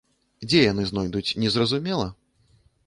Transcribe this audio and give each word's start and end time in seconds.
Дзе 0.45 0.61
яны 0.71 0.87
знойдуць, 0.93 1.35
незразумела? 1.45 2.11